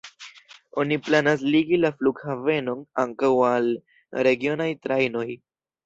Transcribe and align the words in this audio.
Oni 0.83 0.97
planas 1.07 1.43
ligi 1.57 1.79
la 1.83 1.93
flughavenon 2.01 2.83
ankaŭ 3.07 3.33
al 3.53 3.71
regionaj 4.31 4.73
trajnoj. 4.89 5.29